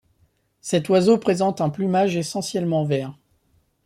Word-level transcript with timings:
Cet 0.61 0.89
oiseau 0.89 1.19
présente 1.19 1.61
un 1.61 1.69
plumage 1.69 2.17
essentiellement 2.17 2.83
vert. 2.85 3.15